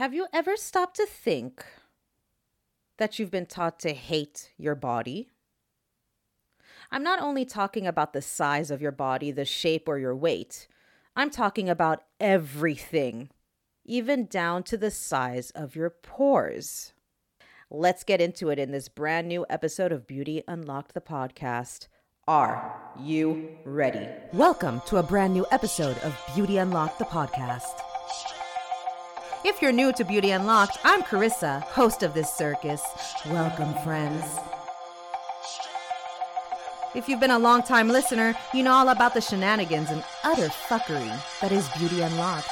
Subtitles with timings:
[0.00, 1.62] Have you ever stopped to think
[2.96, 5.28] that you've been taught to hate your body?
[6.90, 10.68] I'm not only talking about the size of your body, the shape, or your weight.
[11.14, 13.28] I'm talking about everything,
[13.84, 16.94] even down to the size of your pores.
[17.68, 21.88] Let's get into it in this brand new episode of Beauty Unlocked, the podcast.
[22.26, 24.08] Are you ready?
[24.32, 27.89] Welcome to a brand new episode of Beauty Unlocked, the podcast.
[29.42, 32.82] If you're new to Beauty Unlocked, I'm Carissa, host of this circus.
[33.26, 34.22] Welcome, friends.
[36.94, 40.48] If you've been a long time listener, you know all about the shenanigans and utter
[40.48, 42.50] fuckery that is Beauty Unlocked.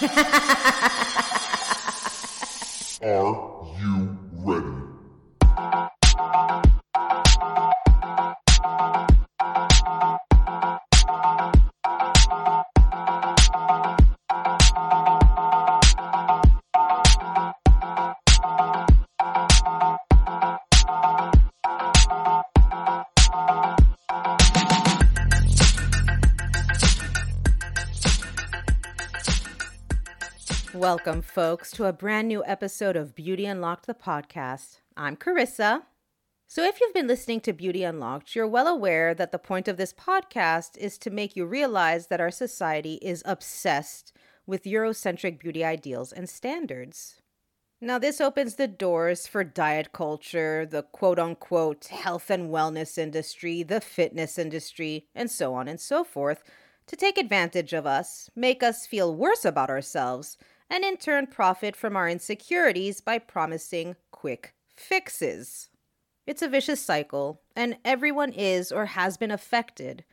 [3.02, 4.07] Are you
[30.78, 34.78] Welcome, folks, to a brand new episode of Beauty Unlocked, the podcast.
[34.96, 35.82] I'm Carissa.
[36.46, 39.76] So, if you've been listening to Beauty Unlocked, you're well aware that the point of
[39.76, 44.12] this podcast is to make you realize that our society is obsessed
[44.46, 47.22] with Eurocentric beauty ideals and standards.
[47.80, 53.64] Now, this opens the doors for diet culture, the quote unquote health and wellness industry,
[53.64, 56.44] the fitness industry, and so on and so forth
[56.88, 60.38] to take advantage of us, make us feel worse about ourselves,
[60.70, 65.68] and in turn profit from our insecurities by promising quick fixes.
[66.26, 70.04] It's a vicious cycle, and everyone is or has been affected.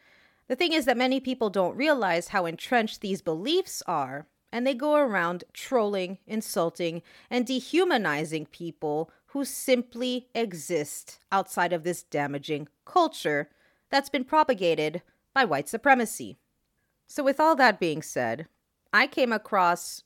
[0.48, 4.74] The thing is that many people don't realize how entrenched these beliefs are, and they
[4.74, 13.50] go around trolling, insulting, and dehumanizing people who simply exist outside of this damaging culture
[13.90, 15.02] that's been propagated
[15.34, 16.38] by white supremacy.
[17.08, 18.48] So, with all that being said,
[18.94, 20.04] I came across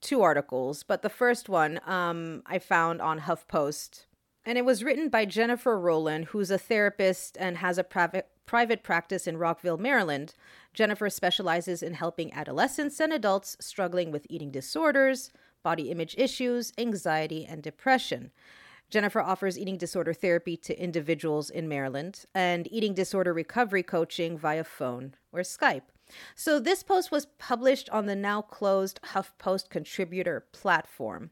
[0.00, 4.06] two articles, but the first one um, I found on HuffPost,
[4.44, 8.82] and it was written by Jennifer Rollin, who's a therapist and has a private private
[8.82, 10.34] practice in Rockville, Maryland.
[10.74, 15.30] Jennifer specializes in helping adolescents and adults struggling with eating disorders,
[15.62, 18.32] body image issues, anxiety, and depression.
[18.90, 24.64] Jennifer offers eating disorder therapy to individuals in Maryland and eating disorder recovery coaching via
[24.64, 25.82] phone or Skype.
[26.34, 31.30] So, this post was published on the now closed HuffPost contributor platform.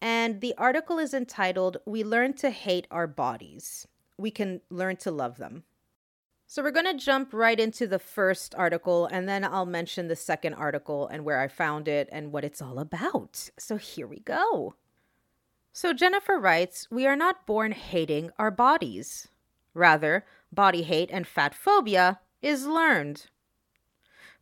[0.00, 3.86] And the article is entitled, We Learn to Hate Our Bodies.
[4.18, 5.64] We Can Learn to Love Them.
[6.46, 10.16] So, we're going to jump right into the first article, and then I'll mention the
[10.16, 13.50] second article and where I found it and what it's all about.
[13.58, 14.74] So, here we go.
[15.72, 19.28] So, Jennifer writes We are not born hating our bodies.
[19.72, 23.26] Rather, body hate and fat phobia is learned.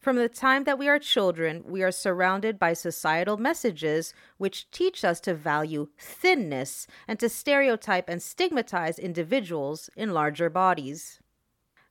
[0.00, 5.05] From the time that we are children, we are surrounded by societal messages which teach
[5.05, 11.21] us to value thinness and to stereotype and stigmatize individuals in larger bodies.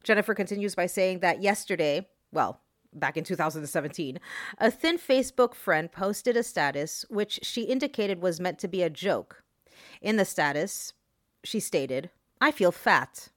[0.03, 2.62] Jennifer continues by saying that yesterday, well,
[2.92, 4.20] back in 2017,
[4.58, 8.90] a thin Facebook friend posted a status which she indicated was meant to be a
[8.90, 9.44] joke.
[10.02, 10.94] In the status,
[11.44, 12.09] she stated,
[12.41, 13.30] I feel fat.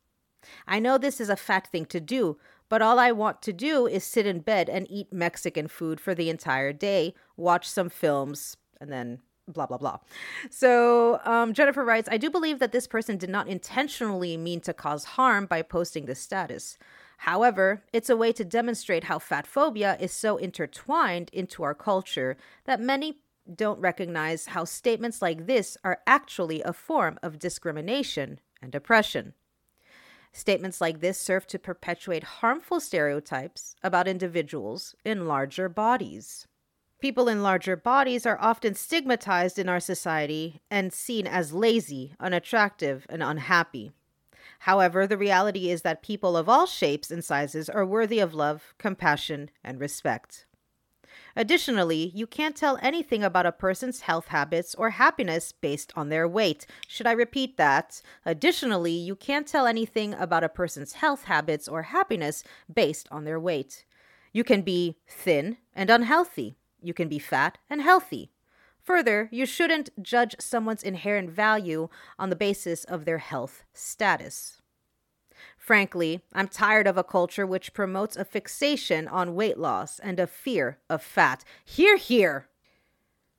[0.67, 2.39] I know this is a fat thing to do,
[2.73, 6.15] but all I want to do is sit in bed and eat Mexican food for
[6.15, 9.99] the entire day, watch some films, and then blah, blah, blah.
[10.49, 14.73] So um, Jennifer writes I do believe that this person did not intentionally mean to
[14.73, 16.79] cause harm by posting this status.
[17.19, 22.39] However, it's a way to demonstrate how fat phobia is so intertwined into our culture
[22.65, 23.19] that many
[23.55, 29.35] don't recognize how statements like this are actually a form of discrimination and oppression.
[30.33, 36.47] Statements like this serve to perpetuate harmful stereotypes about individuals in larger bodies.
[37.01, 43.07] People in larger bodies are often stigmatized in our society and seen as lazy, unattractive,
[43.11, 43.93] and unhappy.
[44.61, 48.73] However, the reality is that people of all shapes and sizes are worthy of love,
[48.79, 50.47] compassion, and respect.
[51.35, 56.29] Additionally, you can't tell anything about a person's health habits or happiness based on their
[56.29, 56.67] weight.
[56.87, 58.03] Should I repeat that?
[58.25, 63.41] Additionally, you can't tell anything about a person's health habits or happiness based on their
[63.41, 63.85] weight.
[64.33, 66.57] You can be thin and unhealthy.
[66.81, 68.31] You can be fat and healthy.
[68.83, 71.89] Further, you shouldn't judge someone's inherent value
[72.19, 74.62] on the basis of their health status.
[75.63, 80.27] Frankly, I'm tired of a culture which promotes a fixation on weight loss and a
[80.27, 81.45] fear of fat.
[81.65, 82.49] Hear, hear!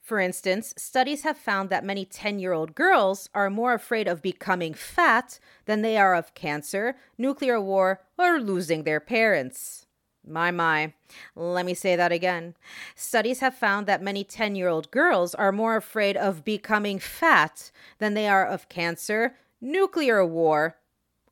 [0.01, 4.21] For instance, studies have found that many 10 year old girls are more afraid of
[4.21, 9.85] becoming fat than they are of cancer, nuclear war, or losing their parents.
[10.25, 10.93] My, my.
[11.35, 12.55] Let me say that again.
[12.95, 17.69] Studies have found that many 10 year old girls are more afraid of becoming fat
[17.99, 20.77] than they are of cancer, nuclear war,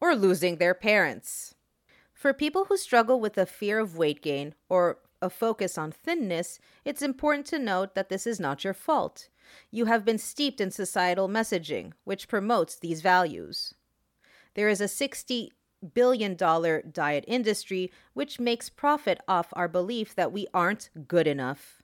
[0.02, 1.56] or losing their parents.
[2.14, 6.60] For people who struggle with a fear of weight gain or a focus on thinness,
[6.84, 9.30] it's important to note that this is not your fault.
[9.70, 13.76] You have been steeped in societal messaging, which promotes these values.
[14.56, 15.54] There is a 60
[15.94, 21.82] billion dollar diet industry which makes profit off our belief that we aren't good enough.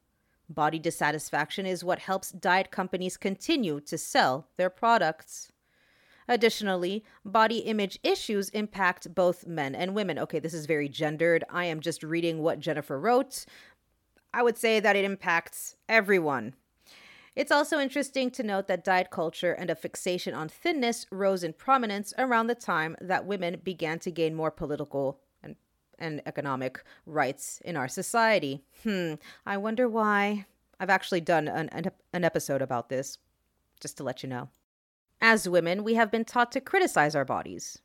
[0.49, 5.51] Body dissatisfaction is what helps diet companies continue to sell their products.
[6.27, 10.19] Additionally, body image issues impact both men and women.
[10.19, 11.43] Okay, this is very gendered.
[11.49, 13.45] I am just reading what Jennifer wrote.
[14.33, 16.53] I would say that it impacts everyone.
[17.35, 21.53] It's also interesting to note that diet culture and a fixation on thinness rose in
[21.53, 25.55] prominence around the time that women began to gain more political and,
[25.99, 28.63] and economic rights in our society.
[28.83, 29.13] Hmm,
[29.45, 30.47] I wonder why.
[30.79, 33.19] I've actually done an, an, an episode about this,
[33.79, 34.49] just to let you know.
[35.21, 37.79] As women, we have been taught to criticize our bodies.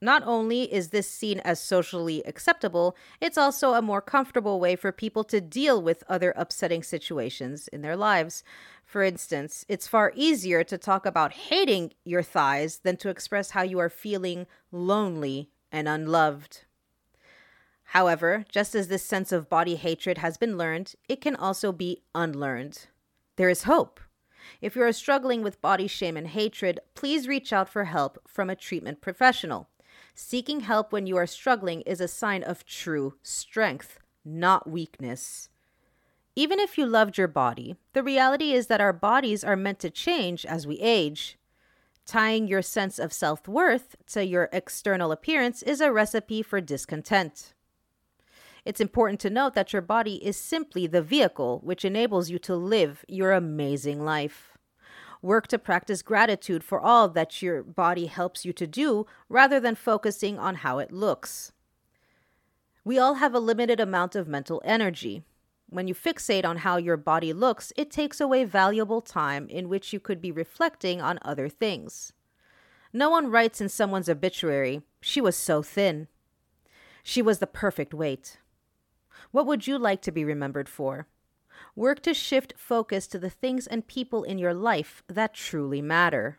[0.00, 4.92] Not only is this seen as socially acceptable, it's also a more comfortable way for
[4.92, 8.44] people to deal with other upsetting situations in their lives.
[8.84, 13.62] For instance, it's far easier to talk about hating your thighs than to express how
[13.62, 16.64] you are feeling lonely and unloved.
[17.92, 22.02] However, just as this sense of body hatred has been learned, it can also be
[22.14, 22.86] unlearned.
[23.36, 23.98] There is hope.
[24.60, 28.50] If you are struggling with body shame and hatred, please reach out for help from
[28.50, 29.68] a treatment professional.
[30.14, 35.48] Seeking help when you are struggling is a sign of true strength, not weakness.
[36.34, 39.90] Even if you loved your body, the reality is that our bodies are meant to
[39.90, 41.36] change as we age.
[42.06, 47.54] Tying your sense of self worth to your external appearance is a recipe for discontent.
[48.68, 52.54] It's important to note that your body is simply the vehicle which enables you to
[52.54, 54.58] live your amazing life.
[55.22, 59.74] Work to practice gratitude for all that your body helps you to do rather than
[59.74, 61.52] focusing on how it looks.
[62.84, 65.22] We all have a limited amount of mental energy.
[65.70, 69.94] When you fixate on how your body looks, it takes away valuable time in which
[69.94, 72.12] you could be reflecting on other things.
[72.92, 76.06] No one writes in someone's obituary, she was so thin.
[77.02, 78.36] She was the perfect weight.
[79.30, 81.06] What would you like to be remembered for?
[81.74, 86.38] Work to shift focus to the things and people in your life that truly matter.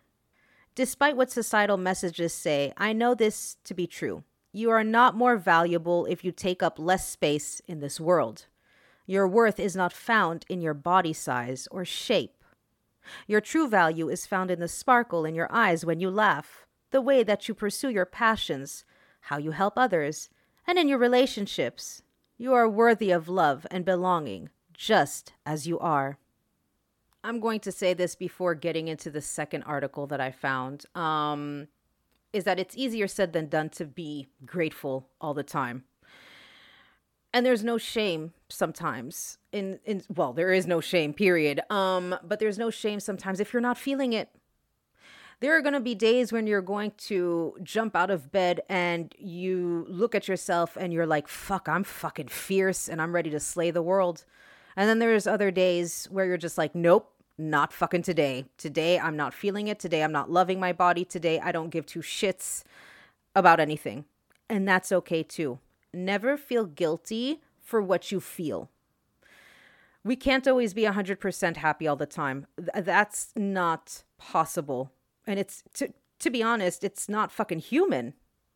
[0.76, 4.24] Despite what societal messages say, I know this to be true.
[4.52, 8.48] You are not more valuable if you take up less space in this world.
[9.06, 12.44] Your worth is not found in your body size or shape.
[13.28, 17.02] Your true value is found in the sparkle in your eyes when you laugh, the
[17.02, 18.86] way that you pursue your passions,
[19.22, 20.30] how you help others,
[20.66, 22.02] and in your relationships.
[22.42, 26.18] You are worthy of love and belonging, just as you are.
[27.22, 30.86] I'm going to say this before getting into the second article that I found.
[30.96, 31.68] Um,
[32.32, 35.84] is that it's easier said than done to be grateful all the time.
[37.34, 41.60] And there's no shame sometimes in in well, there is no shame, period.
[41.70, 44.30] Um, but there's no shame sometimes if you're not feeling it
[45.40, 49.16] there are going to be days when you're going to jump out of bed and
[49.18, 53.40] you look at yourself and you're like, fuck, I'm fucking fierce and I'm ready to
[53.40, 54.26] slay the world.
[54.76, 58.46] And then there's other days where you're just like, nope, not fucking today.
[58.58, 59.80] Today, I'm not feeling it.
[59.80, 61.06] Today, I'm not loving my body.
[61.06, 62.64] Today, I don't give two shits
[63.34, 64.06] about anything.
[64.50, 65.60] And that's okay too.
[65.94, 68.70] Never feel guilty for what you feel.
[70.04, 72.46] We can't always be 100% happy all the time.
[72.58, 74.92] That's not possible
[75.30, 78.14] and it's to to be honest, it's not fucking human,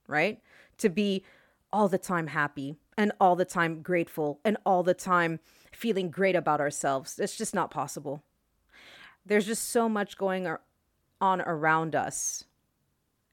[0.07, 0.41] right?
[0.79, 1.23] To be
[1.71, 5.39] all the time happy and all the time grateful and all the time
[5.71, 7.17] feeling great about ourselves.
[7.19, 8.21] It's just not possible.
[9.25, 10.45] There's just so much going
[11.21, 12.43] on around us.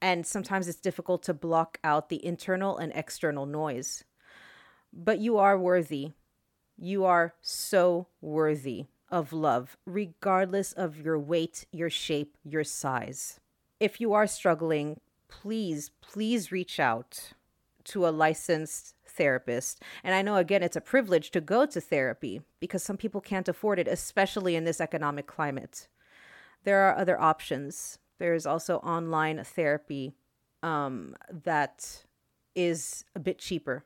[0.01, 4.05] And sometimes it's difficult to block out the internal and external noise.
[4.93, 6.13] But you are worthy.
[6.77, 13.39] You are so worthy of love, regardless of your weight, your shape, your size.
[13.79, 17.33] If you are struggling, please, please reach out
[17.85, 19.81] to a licensed therapist.
[20.03, 23.49] And I know, again, it's a privilege to go to therapy because some people can't
[23.49, 25.87] afford it, especially in this economic climate.
[26.63, 27.97] There are other options.
[28.19, 30.13] There's also online therapy
[30.61, 32.05] um, that
[32.55, 33.83] is a bit cheaper.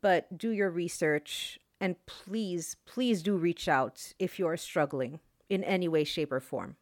[0.00, 5.86] But do your research And please, please do reach out if you're struggling in any
[5.86, 6.76] way, shape, or form.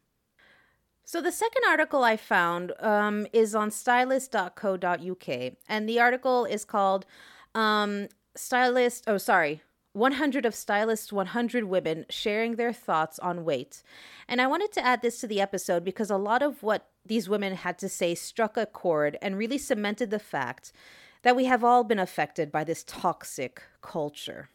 [1.03, 7.05] So, the second article I found um, is on stylist.co.uk, and the article is called
[7.53, 13.83] um, Stylist, oh, sorry, 100 of Stylist's 100 Women Sharing Their Thoughts on Weight.
[14.29, 17.27] And I wanted to add this to the episode because a lot of what these
[17.27, 20.71] women had to say struck a chord and really cemented the fact
[21.23, 24.47] that we have all been affected by this toxic culture.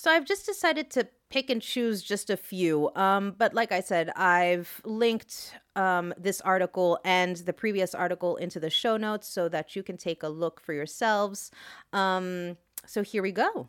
[0.00, 2.90] So I've just decided to pick and choose just a few.
[2.96, 8.58] Um, but like I said, I've linked um, this article and the previous article into
[8.58, 11.50] the show notes so that you can take a look for yourselves.
[11.92, 13.68] Um, so here we go.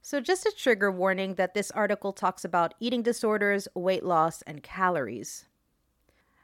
[0.00, 4.64] So, just a trigger warning that this article talks about eating disorders, weight loss, and
[4.64, 5.44] calories.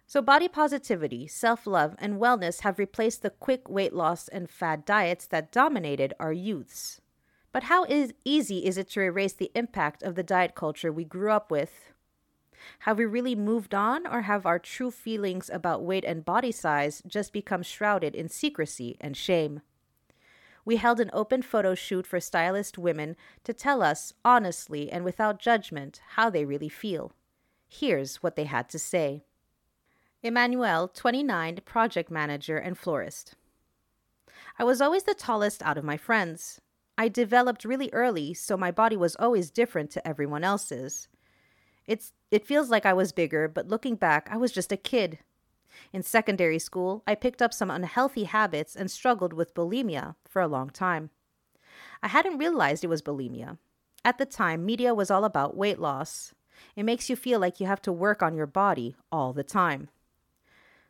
[0.06, 4.84] So, body positivity, self love, and wellness have replaced the quick weight loss and fad
[4.84, 7.00] diets that dominated our youths.
[7.52, 11.04] But how is, easy is it to erase the impact of the diet culture we
[11.04, 11.90] grew up with?
[12.80, 17.02] Have we really moved on, or have our true feelings about weight and body size
[17.06, 19.62] just become shrouded in secrecy and shame?
[20.64, 25.40] We held an open photo shoot for stylist women to tell us, honestly and without
[25.40, 27.12] judgment, how they really feel.
[27.68, 29.22] Here's what they had to say
[30.22, 33.34] Emmanuelle, 29, project manager and florist.
[34.58, 36.60] I was always the tallest out of my friends.
[36.98, 41.06] I developed really early, so my body was always different to everyone else's.
[41.86, 45.20] It's it feels like I was bigger, but looking back, I was just a kid.
[45.92, 50.48] In secondary school, I picked up some unhealthy habits and struggled with bulimia for a
[50.48, 51.10] long time.
[52.02, 53.58] I hadn't realized it was bulimia.
[54.04, 56.34] At the time, media was all about weight loss.
[56.74, 59.88] It makes you feel like you have to work on your body all the time.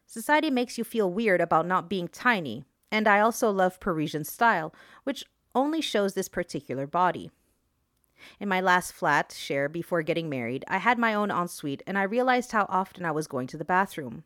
[0.06, 4.74] Society makes you feel weird about not being tiny, and I also love Parisian style,
[5.04, 5.26] which
[5.58, 7.30] only shows this particular body.
[8.40, 12.02] In my last flat share before getting married, I had my own ensuite and I
[12.02, 14.24] realized how often I was going to the bathroom.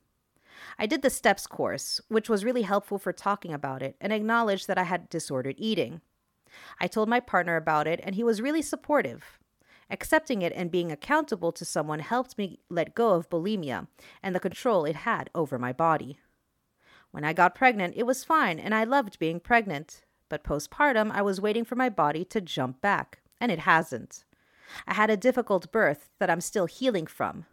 [0.78, 4.68] I did the STEPS course, which was really helpful for talking about it, and acknowledged
[4.68, 6.00] that I had disordered eating.
[6.78, 9.38] I told my partner about it, and he was really supportive.
[9.90, 13.88] Accepting it and being accountable to someone helped me let go of bulimia
[14.22, 16.18] and the control it had over my body.
[17.10, 20.02] When I got pregnant, it was fine, and I loved being pregnant.
[20.32, 24.24] But postpartum, I was waiting for my body to jump back, and it hasn't.
[24.86, 27.44] I had a difficult birth that I'm still healing from.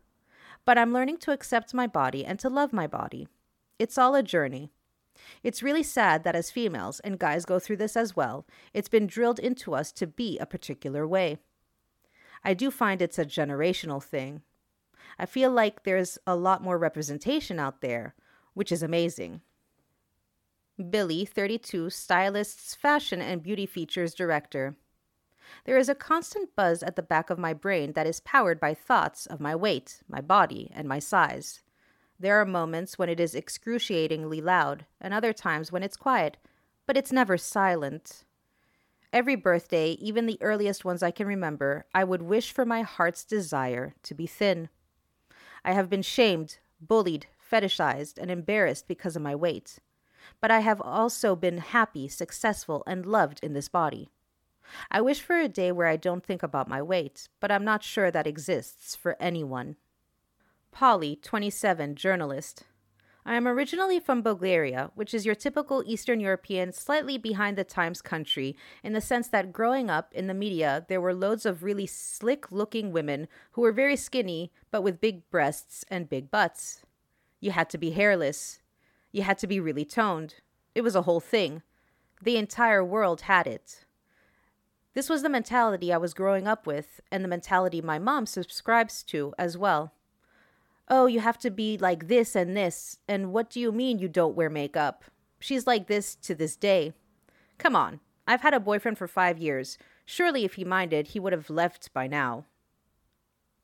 [0.64, 3.28] But I'm learning to accept my body and to love my body.
[3.80, 4.72] It's all a journey.
[5.44, 9.08] It's really sad that as females, and guys go through this as well, it's been
[9.08, 11.38] drilled into us to be a particular way.
[12.46, 14.42] I do find it's a generational thing.
[15.18, 18.16] I feel like there's a lot more representation out there,
[18.54, 19.42] which is amazing.
[20.80, 24.78] Billie, 32, stylist's fashion and beauty features director.
[25.66, 28.74] There is a constant buzz at the back of my brain that is powered by
[28.74, 31.60] thoughts of my weight, my body, and my size.
[32.18, 36.38] There are moments when it is excruciatingly loud, and other times when it's quiet,
[36.86, 38.24] but it's never silent.
[39.12, 43.26] Every birthday, even the earliest ones I can remember, I would wish for my heart's
[43.26, 44.70] desire to be thin.
[45.66, 49.80] I have been shamed, bullied, fetishized, and embarrassed because of my weight
[50.42, 54.10] but I have also been happy, successful, and loved in this body.
[54.92, 57.84] I wish for a day where I don't think about my weight, but I'm not
[57.84, 59.76] sure that exists for anyone.
[60.72, 62.64] Polly, 27, journalist.
[63.26, 68.02] I am originally from Bulgaria, which is your typical Eastern European, slightly behind the times
[68.02, 71.86] country, in the sense that growing up in the media, there were loads of really
[71.86, 76.82] slick looking women who were very skinny, but with big breasts and big butts.
[77.40, 78.62] You had to be hairless.
[79.12, 80.36] You had to be really toned.
[80.76, 81.62] It was a whole thing.
[82.22, 83.86] The entire world had it.
[84.94, 89.04] This was the mentality I was growing up with, and the mentality my mom subscribes
[89.04, 89.94] to as well.
[90.88, 94.08] Oh, you have to be like this and this, and what do you mean you
[94.08, 95.06] don't wear makeup?
[95.40, 96.94] She's like this to this day.
[97.60, 99.78] Come on, I've had a boyfriend for five years.
[100.06, 102.46] Surely, if he minded, he would have left by now.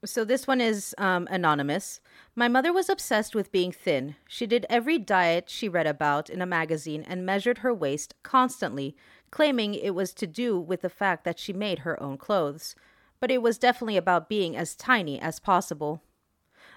[0.06, 2.00] So this one is um, anonymous.
[2.36, 4.16] My mother was obsessed with being thin.
[4.28, 8.96] She did every diet she read about in a magazine and measured her waist constantly,
[9.32, 12.76] claiming it was to do with the fact that she made her own clothes.
[13.20, 16.04] But it was definitely about being as tiny as possible.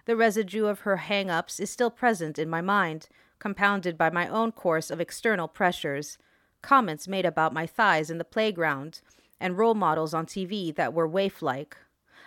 [0.06, 3.08] The residue of her hang ups is still present in my mind,
[3.38, 6.16] compounded by my own course of external pressures,
[6.62, 9.02] comments made about my thighs in the playground,
[9.38, 11.76] and role models on TV that were waif like.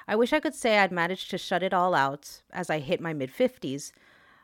[0.08, 3.02] I wish I could say I'd managed to shut it all out as I hit
[3.02, 3.92] my mid 50s,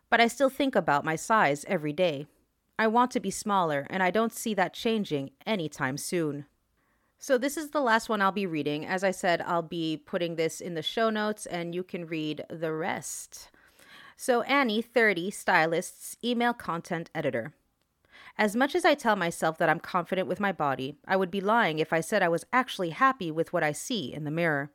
[0.09, 2.27] but I still think about my size every day.
[2.79, 6.45] I want to be smaller, and I don't see that changing anytime soon.
[7.19, 8.85] So, this is the last one I'll be reading.
[8.85, 12.45] As I said, I'll be putting this in the show notes and you can read
[12.47, 13.49] the rest.
[14.15, 17.53] So, Annie, 30, stylists, email content editor.
[18.37, 21.41] As much as I tell myself that I'm confident with my body, I would be
[21.41, 24.69] lying if I said I was actually happy with what I see in the mirror.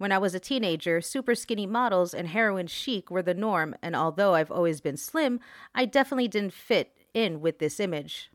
[0.00, 3.94] When I was a teenager, super skinny models and heroin chic were the norm, and
[3.94, 5.40] although I've always been slim,
[5.74, 8.30] I definitely didn't fit in with this image.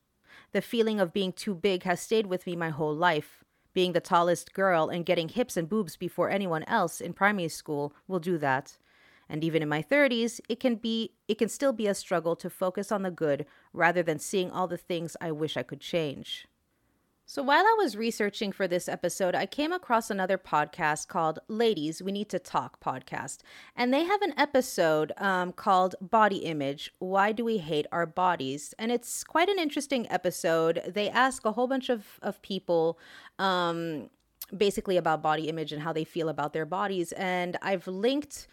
[0.52, 3.44] The feeling of being too big has stayed with me my whole life.
[3.74, 7.96] Being the tallest girl and getting hips and boobs before anyone else in primary school
[8.08, 8.78] will do that.
[9.28, 12.50] And even in my 30s, it can be it can still be a struggle to
[12.52, 16.46] focus on the good rather than seeing all the things I wish I could change.
[17.28, 22.00] So, while I was researching for this episode, I came across another podcast called Ladies,
[22.00, 23.40] We Need to Talk podcast.
[23.76, 28.76] And they have an episode um, called Body Image Why Do We Hate Our Bodies?
[28.78, 30.84] And it's quite an interesting episode.
[30.88, 33.00] They ask a whole bunch of, of people
[33.40, 34.12] um,
[34.56, 37.12] basically about body image and how they feel about their bodies.
[37.14, 38.46] And I've linked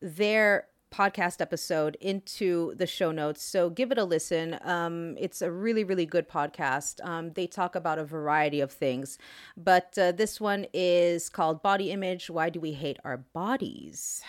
[0.00, 3.42] their podcast episode into the show notes.
[3.42, 4.58] So give it a listen.
[4.62, 7.04] Um, it's a really, really good podcast.
[7.06, 9.18] Um, they talk about a variety of things,
[9.56, 14.22] but uh, this one is called Body Image Why Do We Hate Our Bodies?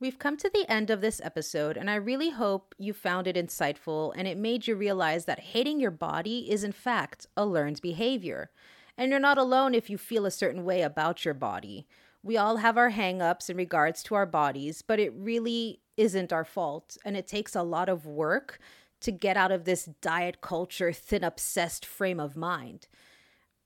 [0.00, 3.34] We've come to the end of this episode, and I really hope you found it
[3.34, 7.82] insightful and it made you realize that hating your body is, in fact, a learned
[7.82, 8.50] behavior.
[8.96, 11.88] And you're not alone if you feel a certain way about your body.
[12.28, 16.44] We all have our hangups in regards to our bodies, but it really isn't our
[16.44, 16.98] fault.
[17.02, 18.58] And it takes a lot of work
[19.00, 22.86] to get out of this diet culture, thin, obsessed frame of mind.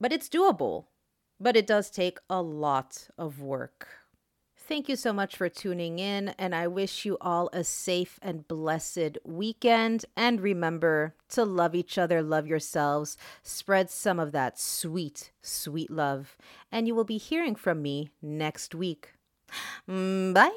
[0.00, 0.84] But it's doable,
[1.40, 3.88] but it does take a lot of work.
[4.72, 8.48] Thank you so much for tuning in, and I wish you all a safe and
[8.48, 10.06] blessed weekend.
[10.16, 16.38] And remember to love each other, love yourselves, spread some of that sweet, sweet love.
[16.72, 19.12] And you will be hearing from me next week.
[19.86, 20.48] Mm, bye.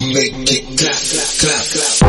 [0.00, 0.96] Make it clap,
[1.44, 2.00] clap, clap.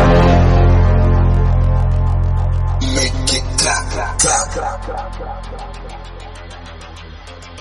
[2.95, 4.79] Make it clap, clap, clap.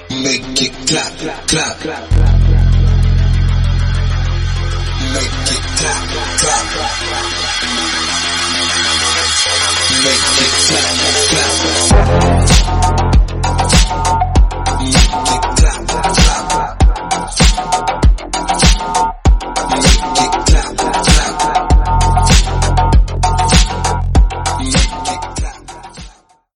[0.08, 0.72] Make it
[1.48, 2.37] clap,
[5.18, 5.32] Make it
[5.78, 6.66] clap, clap.
[10.04, 10.94] Make it clap,
[12.92, 13.07] clap.